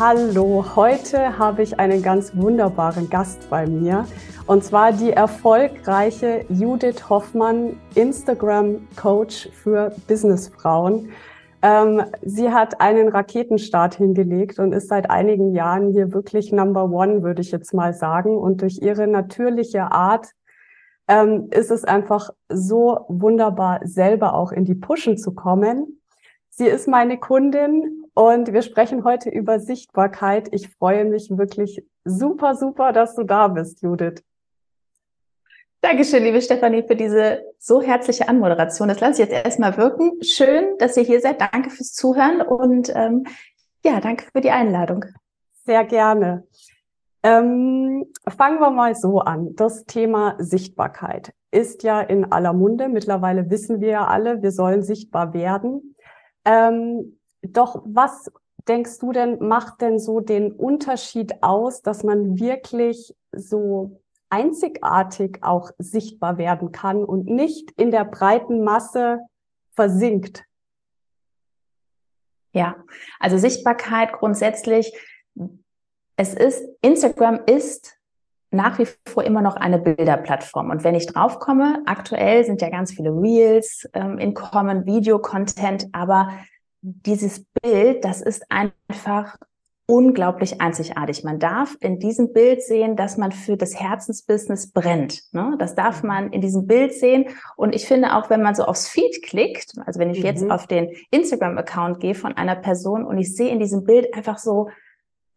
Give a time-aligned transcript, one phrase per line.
[0.00, 4.06] Hallo, heute habe ich einen ganz wunderbaren Gast bei mir
[4.46, 11.10] und zwar die erfolgreiche Judith Hoffmann, Instagram Coach für Businessfrauen.
[11.62, 17.24] Ähm, sie hat einen Raketenstart hingelegt und ist seit einigen Jahren hier wirklich Number One,
[17.24, 18.38] würde ich jetzt mal sagen.
[18.38, 20.28] Und durch ihre natürliche Art
[21.08, 26.00] ähm, ist es einfach so wunderbar, selber auch in die Pushen zu kommen.
[26.50, 30.48] Sie ist meine Kundin und wir sprechen heute über Sichtbarkeit.
[30.50, 34.24] Ich freue mich wirklich super, super, dass du da bist, Judith.
[35.82, 38.88] Dankeschön, liebe Stefanie, für diese so herzliche Anmoderation.
[38.88, 40.20] Das lasse ich jetzt erstmal wirken.
[40.20, 41.40] Schön, dass ihr hier seid.
[41.40, 43.24] Danke fürs Zuhören und ähm,
[43.84, 45.04] ja, danke für die Einladung.
[45.64, 46.44] Sehr gerne.
[47.22, 49.54] Ähm, fangen wir mal so an.
[49.54, 52.88] Das Thema Sichtbarkeit ist ja in aller Munde.
[52.88, 55.94] Mittlerweile wissen wir ja alle, wir sollen sichtbar werden.
[56.44, 58.30] Ähm, doch was
[58.68, 65.70] denkst du denn, macht denn so den Unterschied aus, dass man wirklich so einzigartig auch
[65.78, 69.20] sichtbar werden kann und nicht in der breiten Masse
[69.74, 70.44] versinkt?
[72.52, 72.76] Ja,
[73.20, 74.92] also Sichtbarkeit grundsätzlich,
[76.16, 77.98] es ist, Instagram ist
[78.50, 80.70] nach wie vor immer noch eine Bilderplattform.
[80.70, 86.30] Und wenn ich draufkomme, aktuell sind ja ganz viele Reels ähm, in Common, Video-Content, aber
[87.06, 89.36] dieses Bild, das ist einfach
[89.90, 91.24] unglaublich einzigartig.
[91.24, 95.22] Man darf in diesem Bild sehen, dass man für das Herzensbusiness brennt.
[95.32, 95.56] Ne?
[95.58, 96.08] Das darf mhm.
[96.08, 97.30] man in diesem Bild sehen.
[97.56, 100.26] Und ich finde auch, wenn man so aufs Feed klickt, also wenn ich mhm.
[100.26, 104.36] jetzt auf den Instagram-Account gehe von einer Person und ich sehe in diesem Bild einfach
[104.36, 104.68] so,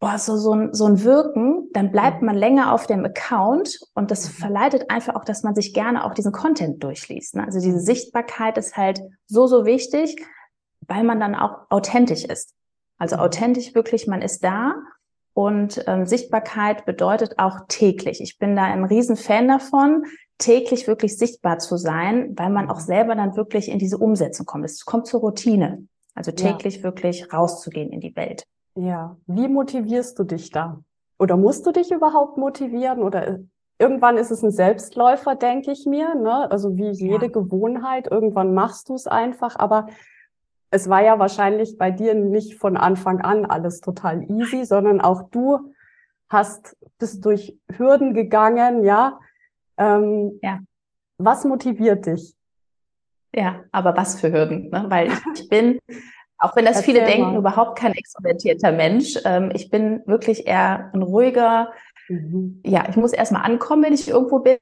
[0.02, 2.26] boah, so, so, ein, so ein Wirken, dann bleibt mhm.
[2.26, 6.14] man länger auf dem Account und das verleitet einfach auch, dass man sich gerne auch
[6.14, 7.36] diesen Content durchliest.
[7.36, 7.46] Ne?
[7.46, 10.18] Also diese Sichtbarkeit ist halt so, so wichtig
[10.94, 12.54] weil man dann auch authentisch ist.
[12.98, 13.22] Also mhm.
[13.22, 14.76] authentisch wirklich, man ist da
[15.34, 18.20] und ähm, Sichtbarkeit bedeutet auch täglich.
[18.22, 20.04] Ich bin da ein Riesenfan davon,
[20.38, 22.86] täglich wirklich sichtbar zu sein, weil man auch mhm.
[22.86, 24.66] selber dann wirklich in diese Umsetzung kommt.
[24.66, 25.88] Es kommt zur Routine.
[26.14, 26.84] Also täglich ja.
[26.84, 28.44] wirklich rauszugehen in die Welt.
[28.76, 29.16] Ja.
[29.28, 30.82] Wie motivierst du dich da?
[31.18, 33.02] Oder musst du dich überhaupt motivieren?
[33.02, 33.40] Oder äh,
[33.80, 36.16] irgendwann ist es ein Selbstläufer, denke ich mir.
[36.16, 36.52] Ne?
[36.52, 37.32] Also wie jede ja.
[37.32, 38.12] Gewohnheit.
[38.12, 39.56] Irgendwann machst du es einfach.
[39.58, 39.88] Aber
[40.72, 45.30] es war ja wahrscheinlich bei dir nicht von Anfang an alles total easy, sondern auch
[45.30, 45.74] du
[46.30, 49.20] hast, bist durch Hürden gegangen, ja.
[49.78, 50.60] Ähm, ja.
[51.18, 52.34] Was motiviert dich?
[53.36, 54.86] Ja, aber was für Hürden, ne?
[54.88, 55.80] Weil ich, bin,
[56.38, 59.20] auch wenn das Erzähl viele denken, überhaupt kein extrovertierter Mensch.
[59.26, 61.74] Ähm, ich bin wirklich eher ein ruhiger,
[62.12, 62.62] Mhm.
[62.66, 64.58] Ja, ich muss erstmal ankommen, wenn ich irgendwo bin.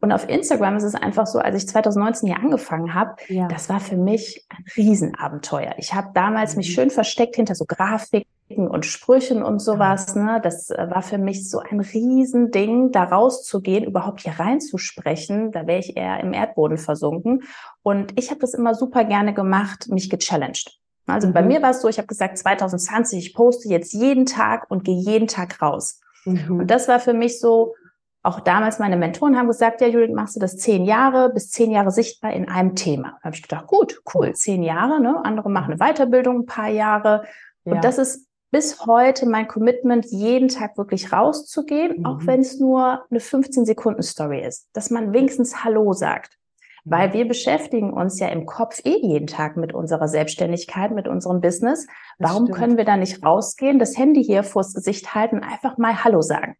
[0.00, 3.48] Und auf Instagram ist es einfach so, als ich 2019 hier angefangen habe, ja.
[3.48, 5.74] das war für mich ein Riesenabenteuer.
[5.78, 6.58] Ich habe damals mhm.
[6.58, 10.14] mich schön versteckt hinter so Grafiken und Sprüchen und sowas.
[10.14, 10.22] Ja.
[10.22, 10.40] Ne?
[10.42, 15.52] Das äh, war für mich so ein Riesending, da rauszugehen, überhaupt hier reinzusprechen.
[15.52, 17.44] Da wäre ich eher im Erdboden versunken.
[17.82, 20.78] Und ich habe das immer super gerne gemacht, mich gechallenged.
[21.06, 21.32] Also mhm.
[21.32, 24.84] bei mir war es so, ich habe gesagt, 2020, ich poste jetzt jeden Tag und
[24.84, 26.00] gehe jeden Tag raus.
[26.24, 26.60] Mhm.
[26.60, 27.74] Und das war für mich so,
[28.22, 31.70] auch damals meine Mentoren haben gesagt, ja, Judith, machst du das zehn Jahre, bis zehn
[31.70, 33.18] Jahre sichtbar in einem Thema.
[33.20, 35.24] Da habe ich gedacht, gut, cool, zehn Jahre, ne?
[35.24, 37.24] Andere machen eine Weiterbildung ein paar Jahre.
[37.64, 37.80] Und ja.
[37.80, 42.06] das ist bis heute mein Commitment, jeden Tag wirklich rauszugehen, mhm.
[42.06, 46.38] auch wenn es nur eine 15 Sekunden Story ist, dass man wenigstens Hallo sagt.
[46.84, 51.40] Weil wir beschäftigen uns ja im Kopf eh jeden Tag mit unserer Selbstständigkeit, mit unserem
[51.40, 51.86] Business.
[52.18, 56.22] Warum können wir da nicht rausgehen, das Handy hier vors Gesicht halten einfach mal Hallo
[56.22, 56.56] sagen?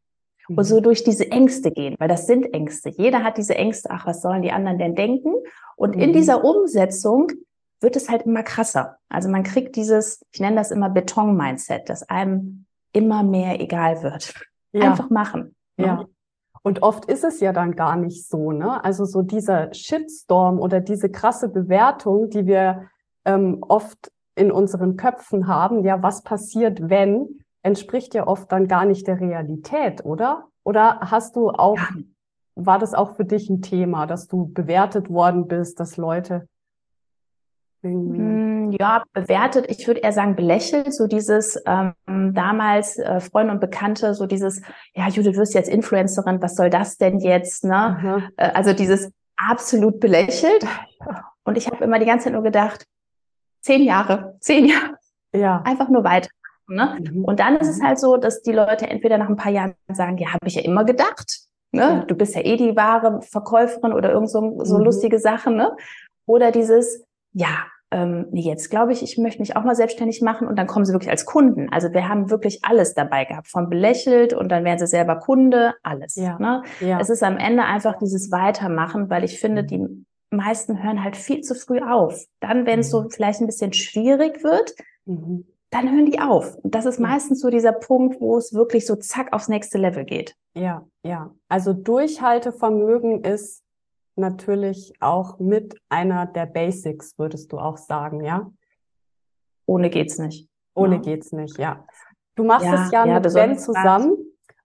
[0.48, 0.58] Mhm.
[0.58, 2.90] Und so durch diese Ängste gehen, weil das sind Ängste.
[2.90, 5.32] Jeder hat diese Ängste, ach, was sollen die anderen denn denken?
[5.76, 6.02] Und mhm.
[6.02, 7.28] in dieser Umsetzung
[7.80, 8.98] wird es halt immer krasser.
[9.08, 14.34] Also man kriegt dieses, ich nenne das immer Beton-Mindset, dass einem immer mehr egal wird.
[14.72, 14.90] Ja.
[14.90, 15.56] Einfach machen.
[15.76, 16.06] Ja.
[16.62, 18.84] Und oft ist es ja dann gar nicht so, ne?
[18.84, 22.88] Also so dieser Shitstorm oder diese krasse Bewertung, die wir
[23.24, 28.84] ähm, oft in unseren Köpfen haben, ja, was passiert, wenn, entspricht ja oft dann gar
[28.84, 30.48] nicht der Realität, oder?
[30.64, 31.88] Oder hast du auch, ja.
[32.54, 36.46] war das auch für dich ein Thema, dass du bewertet worden bist, dass Leute
[37.82, 41.94] Hm, ja, bewertet, ich würde eher sagen belächelt, so dieses ähm,
[42.34, 44.62] damals äh, Freunde und Bekannte, so dieses,
[44.94, 48.30] ja, Judith, du wirst jetzt Influencerin, was soll das denn jetzt, ne?
[48.36, 50.66] Äh, also dieses absolut belächelt.
[51.44, 52.86] Und ich habe immer die ganze Zeit nur gedacht,
[53.60, 54.96] zehn Jahre, zehn Jahre.
[55.34, 55.62] Ja.
[55.62, 56.28] Einfach nur weiter.
[56.68, 56.98] Ne?
[57.00, 57.24] Mhm.
[57.24, 57.86] Und dann ist es mhm.
[57.86, 60.62] halt so, dass die Leute entweder nach ein paar Jahren sagen, ja, habe ich ja
[60.62, 61.40] immer gedacht.
[61.72, 61.80] Ne?
[61.80, 62.04] Ja.
[62.04, 64.84] Du bist ja eh die wahre Verkäuferin oder irgend so, so mhm.
[64.84, 65.56] lustige Sachen.
[65.56, 65.74] Ne?
[66.26, 70.58] Oder dieses, ja, ähm, jetzt glaube ich, ich möchte mich auch mal selbstständig machen und
[70.58, 71.68] dann kommen sie wirklich als Kunden.
[71.70, 75.74] Also wir haben wirklich alles dabei gehabt, von belächelt und dann werden sie selber Kunde,
[75.82, 76.16] alles.
[76.16, 76.38] Ja.
[76.38, 76.62] Ne?
[76.80, 76.98] Ja.
[76.98, 79.86] Es ist am Ende einfach dieses Weitermachen, weil ich finde, die
[80.30, 82.24] meisten hören halt viel zu früh auf.
[82.40, 83.10] Dann, wenn es so mhm.
[83.10, 84.74] vielleicht ein bisschen schwierig wird,
[85.04, 85.44] mhm.
[85.70, 86.56] dann hören die auf.
[86.62, 90.04] Und das ist meistens so dieser Punkt, wo es wirklich so zack aufs nächste Level
[90.04, 90.34] geht.
[90.54, 91.30] Ja, ja.
[91.48, 93.61] Also Durchhaltevermögen ist
[94.16, 98.50] natürlich auch mit einer der Basics, würdest du auch sagen, ja?
[99.66, 100.48] Ohne geht's nicht.
[100.74, 101.00] Ohne ja.
[101.00, 101.84] geht's nicht, ja.
[102.34, 104.16] Du machst ja, es ja, ja mit Ben zusammen.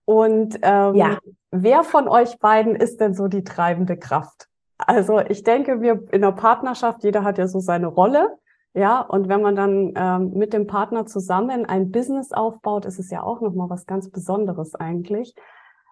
[0.05, 1.17] Und ähm,
[1.51, 4.47] wer von euch beiden ist denn so die treibende Kraft?
[4.77, 8.37] Also ich denke, wir in der Partnerschaft, jeder hat ja so seine Rolle.
[8.73, 13.09] Ja, und wenn man dann ähm, mit dem Partner zusammen ein Business aufbaut, ist es
[13.09, 15.33] ja auch nochmal was ganz Besonderes eigentlich.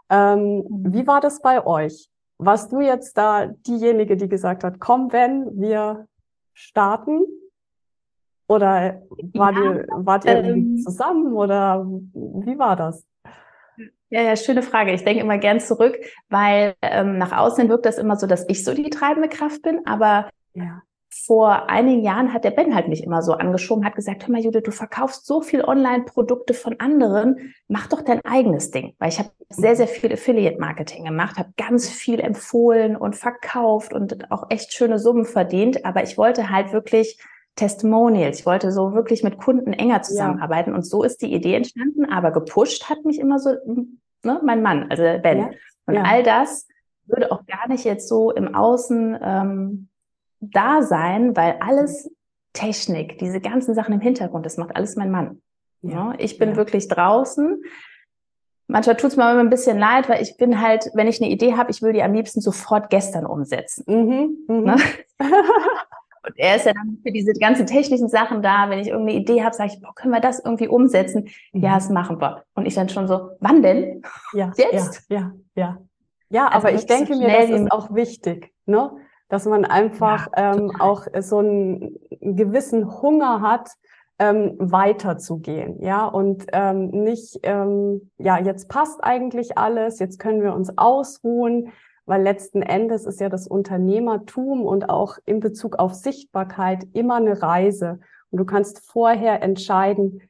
[0.09, 0.93] Ähm, mhm.
[0.93, 2.09] wie war das bei euch?
[2.37, 6.07] Warst du jetzt da diejenige, die gesagt hat, komm, wenn wir
[6.53, 7.25] starten?
[8.47, 9.01] Oder
[9.33, 13.05] war ja, die, wart ihr ähm, zusammen oder wie war das?
[14.09, 14.93] Ja, ja, schöne Frage.
[14.93, 15.97] Ich denke immer gern zurück,
[16.29, 19.81] weil ähm, nach außen wirkt das immer so, dass ich so die treibende Kraft bin,
[19.85, 20.81] aber ja
[21.23, 24.41] vor einigen Jahren hat der Ben halt mich immer so angeschoben, hat gesagt, hör mal
[24.41, 28.95] Judith, du verkaufst so viel Online-Produkte von anderen, mach doch dein eigenes Ding.
[28.99, 34.29] Weil ich habe sehr, sehr viel Affiliate-Marketing gemacht, habe ganz viel empfohlen und verkauft und
[34.31, 35.85] auch echt schöne Summen verdient.
[35.85, 37.19] Aber ich wollte halt wirklich
[37.55, 38.39] Testimonials.
[38.39, 40.71] Ich wollte so wirklich mit Kunden enger zusammenarbeiten.
[40.71, 40.75] Ja.
[40.75, 42.05] Und so ist die Idee entstanden.
[42.05, 43.51] Aber gepusht hat mich immer so
[44.23, 45.37] ne, mein Mann, also Ben.
[45.37, 45.49] Ja.
[45.85, 46.03] Und ja.
[46.03, 46.67] all das
[47.05, 49.87] würde auch gar nicht jetzt so im Außen ähm,
[50.51, 52.11] da sein, weil alles
[52.53, 55.41] Technik, diese ganzen Sachen im Hintergrund, das macht alles mein Mann.
[55.81, 56.55] Ja, ich bin ja.
[56.55, 57.61] wirklich draußen.
[58.67, 61.29] Manchmal tut es mir immer ein bisschen leid, weil ich bin halt, wenn ich eine
[61.29, 63.83] Idee habe, ich will die am liebsten sofort gestern umsetzen.
[63.87, 64.63] Mhm, mhm.
[64.63, 64.77] ne?
[66.27, 68.67] Und er ist ja dann für diese ganzen technischen Sachen da.
[68.71, 71.29] Wenn ich irgendeine Idee habe, sage ich, boah, können wir das irgendwie umsetzen?
[71.53, 71.61] Mhm.
[71.61, 72.43] Ja, das machen wir.
[72.55, 74.01] Und ich dann schon so, wann denn?
[74.33, 75.05] Ja, jetzt?
[75.07, 75.77] Ja, ja, ja.
[76.29, 78.51] Ja, also aber ich denke so mir, das ist auch wichtig.
[78.65, 78.91] Ne?
[79.29, 83.69] Dass man einfach ja, ähm, auch so einen gewissen Hunger hat,
[84.17, 90.53] ähm, weiterzugehen, ja, und ähm, nicht, ähm, ja, jetzt passt eigentlich alles, jetzt können wir
[90.53, 91.73] uns ausruhen,
[92.05, 97.41] weil letzten Endes ist ja das Unternehmertum und auch in Bezug auf Sichtbarkeit immer eine
[97.41, 97.99] Reise.
[98.29, 100.21] Und du kannst vorher entscheiden,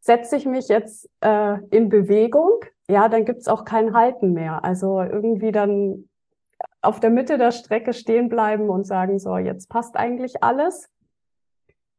[0.00, 4.64] setze ich mich jetzt äh, in Bewegung, ja, dann gibt's auch kein Halten mehr.
[4.64, 6.08] Also irgendwie dann
[6.82, 10.88] auf der Mitte der Strecke stehen bleiben und sagen, so, jetzt passt eigentlich alles,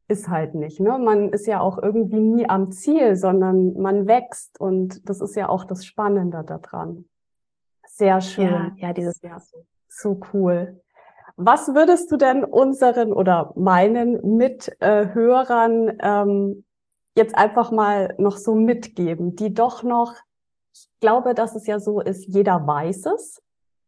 [0.08, 0.80] ist halt nicht.
[0.80, 0.98] Ne?
[0.98, 5.50] Man ist ja auch irgendwie nie am Ziel, sondern man wächst und das ist ja
[5.50, 7.06] auch das Spannende daran.
[7.88, 8.46] Sehr schön.
[8.46, 9.66] Ja, ja dieses Jahr so.
[9.88, 10.82] So cool.
[11.36, 16.64] Was würdest du denn unseren oder meinen Mithörern ähm,
[17.16, 20.16] jetzt einfach mal noch so mitgeben, die doch noch,
[20.74, 23.42] ich glaube, dass es ja so ist, jeder weiß es,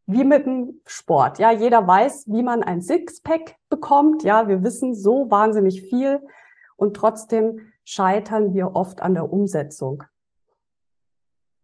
[0.05, 1.39] wie mit dem Sport.
[1.39, 4.23] Ja, jeder weiß, wie man ein Sixpack bekommt.
[4.23, 6.21] Ja, wir wissen so wahnsinnig viel
[6.75, 10.03] und trotzdem scheitern wir oft an der Umsetzung.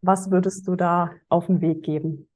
[0.02, 2.30] Was würdest du da auf den Weg geben?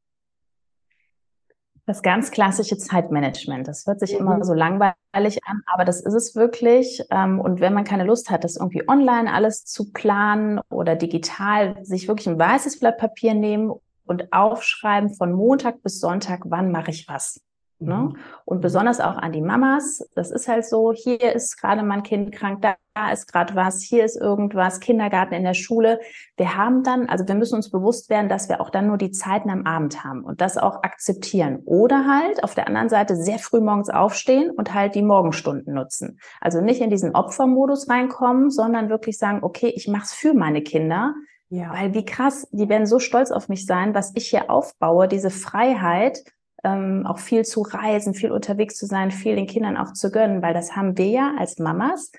[1.85, 3.67] Das ganz klassische Zeitmanagement.
[3.67, 4.19] Das hört sich mhm.
[4.19, 7.03] immer so langweilig an, aber das ist es wirklich.
[7.09, 11.75] Ähm, und wenn man keine Lust hat, das irgendwie online alles zu planen oder digital,
[11.83, 13.73] sich wirklich ein weißes Blatt Papier nehmen
[14.05, 17.41] und aufschreiben von Montag bis Sonntag, wann mache ich was.
[17.83, 17.95] Ne?
[17.95, 18.17] Mhm.
[18.45, 20.07] Und besonders auch an die Mamas.
[20.15, 24.05] Das ist halt so, hier ist gerade mein Kind krank, da ist gerade was, hier
[24.05, 25.99] ist irgendwas, Kindergarten in der Schule.
[26.37, 29.11] Wir haben dann, also wir müssen uns bewusst werden, dass wir auch dann nur die
[29.11, 31.61] Zeiten am Abend haben und das auch akzeptieren.
[31.65, 36.19] Oder halt auf der anderen Seite sehr früh morgens aufstehen und halt die Morgenstunden nutzen.
[36.39, 40.61] Also nicht in diesen Opfermodus reinkommen, sondern wirklich sagen, okay, ich mache es für meine
[40.61, 41.15] Kinder
[41.53, 41.71] ja.
[41.71, 45.29] Weil wie krass, die werden so stolz auf mich sein, was ich hier aufbaue, diese
[45.29, 46.23] Freiheit,
[46.63, 50.41] ähm, auch viel zu reisen, viel unterwegs zu sein, viel den Kindern auch zu gönnen,
[50.41, 52.11] weil das haben wir ja als Mamas.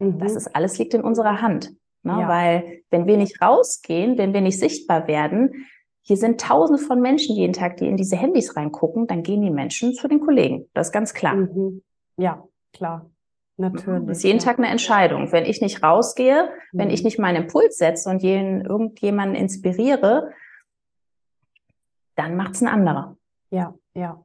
[0.00, 0.18] Mhm.
[0.18, 1.70] Das ist alles liegt in unserer Hand.
[2.02, 2.18] Ne?
[2.20, 2.28] Ja.
[2.28, 5.66] Weil wenn wir nicht rausgehen, wenn wir nicht sichtbar werden,
[6.02, 9.50] hier sind tausende von Menschen jeden Tag, die in diese Handys reingucken, dann gehen die
[9.50, 10.68] Menschen zu den Kollegen.
[10.74, 11.36] Das ist ganz klar.
[11.36, 11.82] Mhm.
[12.16, 12.42] Ja,
[12.72, 13.08] klar.
[13.60, 14.06] Natürlich.
[14.06, 14.38] Das ist jeden.
[14.38, 15.30] Tag eine Entscheidung.
[15.32, 16.78] Wenn ich nicht rausgehe, mhm.
[16.78, 17.04] wenn ich mhm.
[17.04, 20.32] nicht meinen Impuls setze und jeden, irgendjemanden inspiriere,
[22.16, 23.16] dann macht es ein anderer.
[23.50, 24.24] Ja, ja.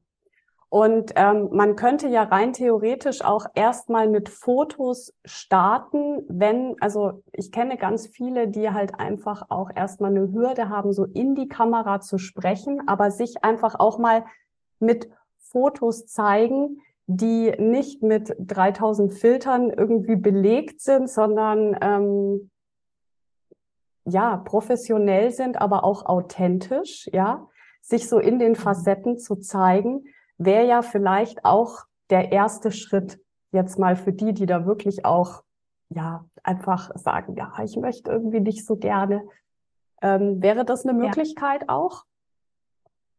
[0.69, 7.51] Und ähm, man könnte ja rein theoretisch auch erstmal mit Fotos starten, wenn, also ich
[7.51, 12.01] kenne ganz viele, die halt einfach auch erstmal eine Hürde haben, so in die Kamera
[12.01, 14.25] zu sprechen, aber sich einfach auch mal
[14.79, 22.49] mit Fotos zeigen, die nicht mit 3000 Filtern irgendwie belegt sind, sondern ähm,
[24.05, 27.47] ja, professionell sind, aber auch authentisch, ja,
[27.81, 28.55] sich so in den.
[28.55, 30.05] Facetten zu zeigen,
[30.37, 33.19] wäre ja vielleicht auch der erste Schritt
[33.51, 35.43] jetzt mal für die, die da wirklich auch,
[35.89, 39.23] ja, einfach sagen, ja, ich möchte irgendwie nicht so gerne.
[40.01, 41.69] Ähm, wäre das eine Möglichkeit ja.
[41.69, 42.03] auch?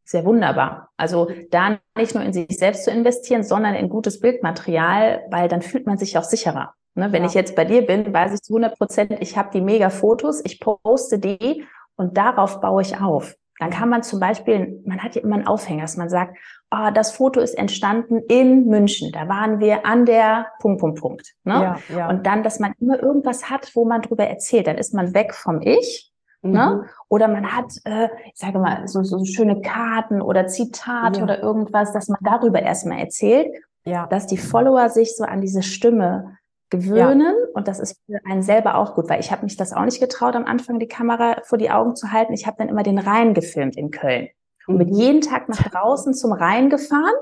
[0.06, 0.90] Sehr wunderbar.
[0.96, 5.62] Also da nicht nur in sich selbst zu investieren, sondern in gutes Bildmaterial, weil dann
[5.62, 6.74] fühlt man sich auch sicherer.
[6.94, 7.10] Ne?
[7.10, 7.28] Wenn ja.
[7.28, 10.40] ich jetzt bei dir bin, weiß ich zu 100 Prozent, ich habe die mega Fotos,
[10.44, 11.64] ich poste die
[11.96, 13.34] und darauf baue ich auf.
[13.58, 16.36] Dann kann man zum Beispiel, man hat ja immer einen Aufhänger, dass man sagt,
[16.70, 19.10] oh, das Foto ist entstanden in München.
[19.12, 21.34] Da waren wir an der Punkt, Punkt, Punkt.
[21.42, 21.54] Ne?
[21.54, 22.08] Ja, ja.
[22.08, 24.66] Und dann, dass man immer irgendwas hat, wo man drüber erzählt.
[24.66, 26.12] Dann ist man weg vom Ich.
[26.50, 26.82] Ne?
[26.82, 26.88] Mhm.
[27.08, 31.24] Oder man hat, äh, ich sage mal, so, so schöne Karten oder Zitate ja.
[31.24, 33.48] oder irgendwas, dass man darüber erstmal erzählt,
[33.84, 34.06] ja.
[34.06, 36.36] dass die Follower sich so an diese Stimme
[36.70, 37.48] gewöhnen ja.
[37.54, 40.00] und das ist für einen selber auch gut, weil ich habe mich das auch nicht
[40.00, 42.32] getraut, am Anfang die Kamera vor die Augen zu halten.
[42.32, 44.28] Ich habe dann immer den Rhein gefilmt in Köln
[44.66, 44.94] und bin mhm.
[44.94, 47.14] jeden Tag nach draußen zum Rhein gefahren.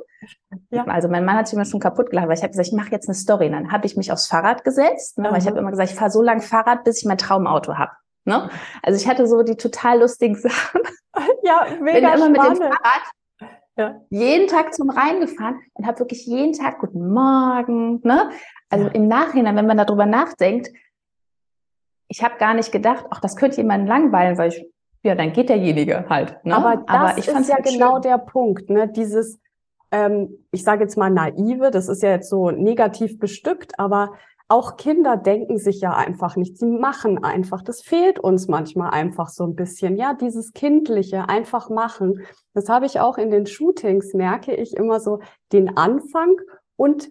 [0.71, 0.85] Ja.
[0.87, 2.91] Also mein Mann hat sich immer schon kaputt gelacht, weil ich habe gesagt, ich mache
[2.91, 3.51] jetzt eine Story.
[3.51, 6.11] dann habe ich mich aufs Fahrrad gesetzt, ne, weil ich habe immer gesagt, ich fahre
[6.11, 7.93] so lang Fahrrad, bis ich mein Traumauto habe.
[8.25, 8.51] Ne?
[8.83, 10.81] Also ich hatte so die total lustigen Sachen.
[11.43, 12.33] Ja, mega Bin immer spannend.
[12.33, 13.03] mit dem Fahrrad
[13.77, 14.01] ja.
[14.11, 18.01] jeden Tag zum Rhein gefahren und habe wirklich jeden Tag Guten Morgen.
[18.05, 18.31] Ne?
[18.71, 18.93] Also ja.
[18.93, 20.71] im Nachhinein, wenn man darüber nachdenkt,
[22.09, 24.67] ich habe gar nicht gedacht, ach, das könnte jemanden langweilen, weil ich,
[25.03, 26.45] ja, dann geht derjenige halt.
[26.45, 26.55] Ne?
[26.55, 28.03] Aber das Aber ich ist ja halt genau schön.
[28.03, 28.89] der Punkt, ne?
[28.89, 29.41] Dieses,
[29.91, 34.13] ähm, ich sage jetzt mal naive, das ist ja jetzt so negativ bestückt, aber
[34.49, 37.63] auch Kinder denken sich ja einfach nicht, sie machen einfach.
[37.63, 39.97] Das fehlt uns manchmal einfach so ein bisschen.
[39.97, 42.21] Ja, dieses kindliche einfach machen.
[42.53, 45.21] Das habe ich auch in den Shootings, merke ich immer so
[45.53, 46.37] den Anfang
[46.77, 47.11] und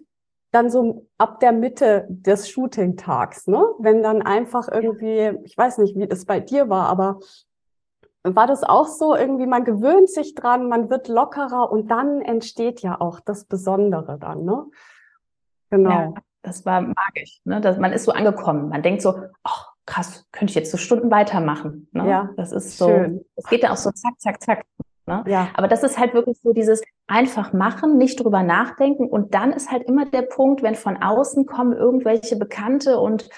[0.52, 3.66] dann so ab der Mitte des Shooting-Tags, ne?
[3.80, 7.18] Wenn dann einfach irgendwie, ich weiß nicht, wie das bei dir war, aber
[8.22, 12.80] war das auch so irgendwie, man gewöhnt sich dran, man wird lockerer und dann entsteht
[12.80, 14.66] ja auch das Besondere dann, ne?
[15.70, 15.90] Genau.
[15.90, 16.14] Ja,
[16.44, 17.60] das war magisch, ne?
[17.60, 18.68] Das, man ist so angekommen.
[18.68, 21.88] Man denkt so, ach, krass, könnte ich jetzt so Stunden weitermachen.
[21.92, 22.08] Ne?
[22.08, 22.88] Ja, das ist so,
[23.36, 24.64] es geht ja auch so zack, zack, zack.
[25.06, 25.24] Ne?
[25.26, 25.48] Ja.
[25.54, 29.08] Aber das ist halt wirklich so dieses einfach machen, nicht drüber nachdenken.
[29.08, 33.28] Und dann ist halt immer der Punkt, wenn von außen kommen irgendwelche Bekannte und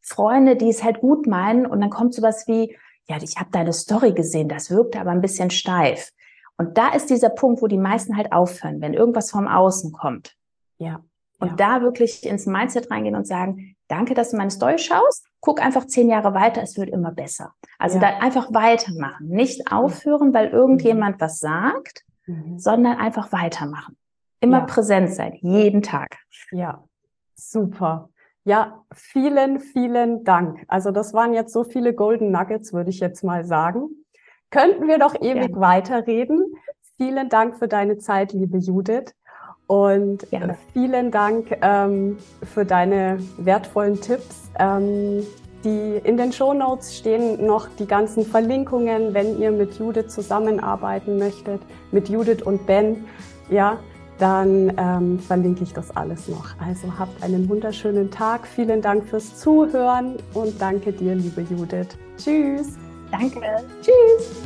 [0.00, 1.66] Freunde, die es halt gut meinen.
[1.66, 5.20] Und dann kommt sowas wie, ja, ich habe deine Story gesehen, das wirkte aber ein
[5.20, 6.10] bisschen steif.
[6.56, 10.34] Und da ist dieser Punkt, wo die meisten halt aufhören, wenn irgendwas vom Außen kommt.
[10.78, 11.02] Ja.
[11.38, 11.56] Und ja.
[11.56, 15.26] da wirklich ins Mindset reingehen und sagen, danke, dass du meine Story schaust.
[15.40, 17.52] Guck einfach zehn Jahre weiter, es wird immer besser.
[17.78, 18.12] Also ja.
[18.12, 19.28] da einfach weitermachen.
[19.28, 22.58] Nicht aufhören, weil irgendjemand was sagt, mhm.
[22.58, 23.96] sondern einfach weitermachen.
[24.40, 24.64] Immer ja.
[24.64, 26.18] präsent sein, jeden Tag.
[26.50, 26.84] Ja,
[27.34, 28.10] super.
[28.44, 30.64] Ja, vielen, vielen Dank.
[30.68, 33.88] Also das waren jetzt so viele Golden Nuggets, würde ich jetzt mal sagen.
[34.50, 35.60] Könnten wir doch ewig ja.
[35.60, 36.54] weiterreden.
[36.96, 39.14] Vielen Dank für deine Zeit, liebe Judith.
[39.66, 40.58] Und Gerne.
[40.72, 44.50] vielen Dank ähm, für deine wertvollen Tipps.
[44.58, 45.24] Ähm,
[45.64, 51.18] die in den Show Notes stehen noch die ganzen Verlinkungen, wenn ihr mit Judith zusammenarbeiten
[51.18, 53.06] möchtet, mit Judith und Ben,
[53.48, 53.78] ja,
[54.18, 56.48] dann ähm, verlinke ich das alles noch.
[56.60, 58.46] Also habt einen wunderschönen Tag.
[58.46, 61.96] Vielen Dank fürs Zuhören und danke dir, liebe Judith.
[62.16, 62.76] Tschüss.
[63.10, 63.40] Danke.
[63.82, 64.42] Tschüss.